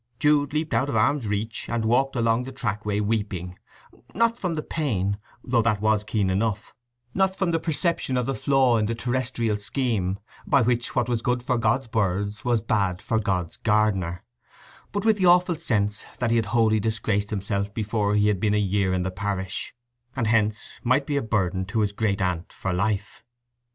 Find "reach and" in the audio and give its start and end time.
1.27-1.85